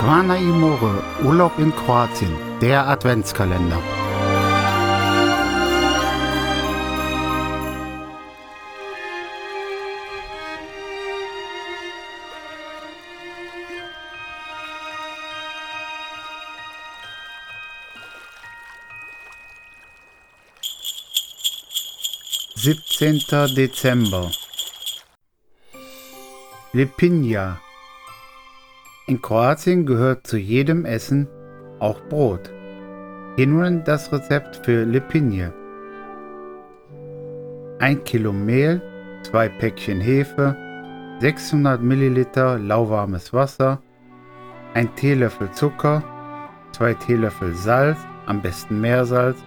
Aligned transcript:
Zvana 0.00 0.36
Imore, 0.36 1.02
Urlaub 1.24 1.58
in 1.58 1.74
Kroatien, 1.74 2.32
der 2.60 2.86
Adventskalender. 2.86 3.82
Siebzehnter 22.54 23.48
Dezember 23.48 24.30
Lipinja 26.72 27.60
in 29.08 29.22
Kroatien 29.22 29.86
gehört 29.86 30.26
zu 30.26 30.36
jedem 30.36 30.84
Essen 30.84 31.28
auch 31.78 31.98
Brot. 32.10 32.52
Hier 33.36 33.46
nun 33.46 33.82
das 33.84 34.12
Rezept 34.12 34.56
für 34.64 34.84
Lipinje. 34.84 35.52
1 37.78 38.04
Kilo 38.04 38.32
Mehl, 38.34 38.82
2 39.22 39.48
Päckchen 39.48 40.00
Hefe, 40.00 40.54
600 41.20 41.80
Milliliter 41.80 42.58
lauwarmes 42.58 43.32
Wasser, 43.32 43.80
1 44.74 44.90
Teelöffel 44.96 45.50
Zucker, 45.52 46.02
2 46.72 46.94
Teelöffel 46.94 47.54
Salz, 47.54 47.96
am 48.26 48.42
besten 48.42 48.78
Meersalz, 48.78 49.38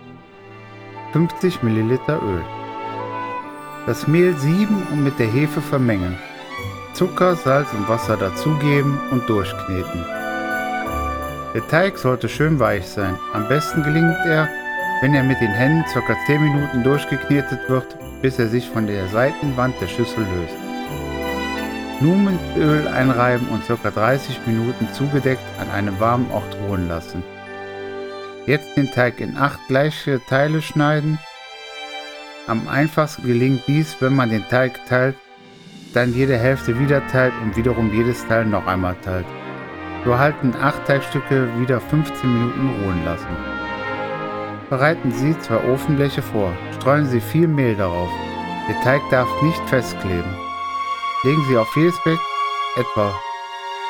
50 1.14 1.62
Milliliter 1.62 2.20
Öl. 2.24 2.42
Das 3.86 4.08
Mehl 4.08 4.36
sieben 4.38 4.82
und 4.92 5.04
mit 5.04 5.20
der 5.20 5.28
Hefe 5.28 5.62
vermengen. 5.62 6.16
Zucker, 7.02 7.36
Salz 7.36 7.74
und 7.74 7.90
Wasser 7.90 8.16
dazugeben 8.16 9.00
und 9.10 9.28
durchkneten. 9.28 10.06
Der 11.56 11.68
Teig 11.68 11.98
sollte 11.98 12.30
schön 12.30 12.60
weich 12.60 12.86
sein. 12.86 13.18
Am 13.34 13.48
besten 13.48 13.82
gelingt 13.82 14.20
er, 14.24 14.48
wenn 15.02 15.16
er 15.16 15.24
mit 15.24 15.42
den 15.42 15.50
Händen 15.50 15.84
ca. 15.92 16.16
10 16.28 16.44
Minuten 16.44 16.84
durchgeknetet 16.84 17.68
wird, 17.70 17.98
bis 18.22 18.38
er 18.38 18.50
sich 18.50 18.70
von 18.70 18.86
der 18.86 19.08
Seitenwand 19.08 19.74
der 19.82 19.88
Schüssel 19.88 20.20
löst. 20.20 20.54
Nun 22.02 22.26
mit 22.26 22.40
Öl 22.56 22.88
einreiben 22.88 23.48
und 23.48 23.66
ca. 23.66 23.90
30 23.90 24.40
Minuten 24.46 24.88
zugedeckt 24.94 25.42
an 25.60 25.72
einem 25.72 26.00
warmen 26.00 26.30
Ort 26.30 26.56
ruhen 26.68 26.88
lassen. 26.88 27.24
Jetzt 28.46 28.78
den 28.78 28.92
Teig 28.92 29.20
in 29.20 29.38
8 29.38 29.60
gleiche 29.68 30.22
Teile 30.30 30.62
schneiden. 30.62 31.18
Am 32.46 32.68
einfachsten 32.68 33.26
gelingt 33.26 33.64
dies, 33.66 33.98
wenn 34.02 34.16
man 34.16 34.30
den 34.30 34.48
Teig 34.50 34.86
teilt 34.86 35.16
dann 35.94 36.14
jede 36.14 36.38
Hälfte 36.38 36.80
wieder 36.80 37.06
teilt 37.08 37.34
und 37.42 37.56
wiederum 37.58 37.94
jedes 37.94 38.26
Teil 38.28 38.46
noch 38.46 38.66
einmal 38.68 38.96
teilt. 39.04 39.26
So 40.06 40.18
halten 40.18 40.54
8 40.60 40.86
Teigstücke 40.86 41.48
wieder 41.60 41.80
15 41.80 42.34
Minuten 42.34 42.70
ruhen 42.82 43.06
lassen. 43.06 43.28
Bereiten 44.70 45.12
Sie 45.12 45.38
zwei 45.40 45.58
Ofenbleche 45.70 46.22
vor, 46.22 46.54
streuen 46.76 47.06
Sie 47.06 47.20
viel 47.20 47.48
Mehl 47.48 47.76
darauf. 47.76 48.10
Der 48.70 48.80
Teig 48.82 49.02
darf 49.12 49.30
nicht 49.42 49.62
festkleben. 49.70 50.34
Legen 51.24 51.44
Sie 51.48 51.58
auf 51.58 51.76
jedes 51.76 52.02
Blech 52.04 52.20
etwa 52.78 53.14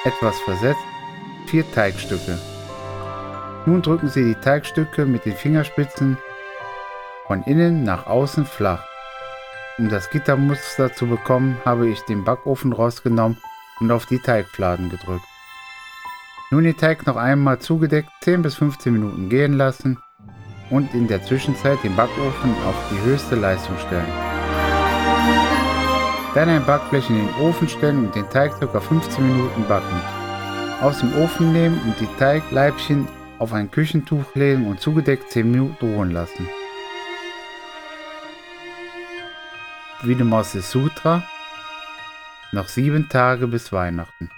etwas 0.03 0.39
versetzt 0.39 0.81
vier 1.45 1.69
Teigstücke. 1.72 2.39
Nun 3.66 3.81
drücken 3.81 4.09
Sie 4.09 4.23
die 4.23 4.41
Teigstücke 4.41 5.05
mit 5.05 5.25
den 5.25 5.35
Fingerspitzen 5.35 6.17
von 7.28 7.44
innen 7.44 7.83
nach 7.83 8.07
außen 8.07 8.45
flach. 8.45 8.91
Um 9.81 9.90
das 9.90 10.12
Gittermuster 10.12 10.94
zu 10.94 11.08
bekommen, 11.08 11.58
habe 11.66 11.90
ich 11.90 12.02
den 12.02 12.24
Backofen 12.24 12.72
rausgenommen 12.72 13.40
und 13.80 13.90
auf 13.90 14.06
die 14.06 14.19
Teigfladen 14.19 14.92
gedrückt. 14.92 15.25
Nun 16.52 16.66
den 16.66 16.78
Teig 16.78 17.08
noch 17.08 17.16
einmal 17.16 17.58
zugedeckt 17.58 18.09
10 18.22 18.44
bis 18.44 18.53
15 18.53 18.94
Minuten 18.94 19.28
gehen 19.28 19.53
lassen 19.53 19.97
und 20.69 20.94
in 20.94 21.08
der 21.08 21.24
Zwischenzeit 21.24 21.84
den 21.84 21.96
Backofen 21.96 22.52
auf 22.68 22.75
die 22.92 23.09
höchste 23.09 23.34
Leistung 23.34 23.75
stellen. 23.80 24.06
Dann 26.36 26.50
ein 26.50 26.63
Backblech 26.63 27.09
in 27.09 27.16
den 27.16 27.36
Ofen 27.42 27.68
stellen 27.68 28.06
und 28.06 28.13
den 28.13 28.30
Teig 28.30 28.52
ca. 28.59 28.80
15 28.80 29.28
Minuten 29.28 29.68
backen. 29.68 30.00
Aus 30.84 31.00
dem 31.00 31.12
Ofen 31.18 31.53
nehmen 31.53 31.81
und 31.88 32.00
die 32.00 32.19
Teigleibchen 32.19 33.08
auf 33.40 33.52
ein 33.52 33.72
Küchentuch 33.72 34.36
legen 34.36 34.68
und 34.68 34.80
zugedeckt 34.80 35.31
10 35.31 35.50
Minuten 35.50 35.96
ruhen 35.96 36.12
lassen. 36.12 36.48
Vidamasi 40.03 40.62
Sutra 40.62 41.23
noch 42.51 42.67
sieben 42.67 43.07
Tage 43.07 43.47
bis 43.47 43.72
Weihnachten. 43.72 44.31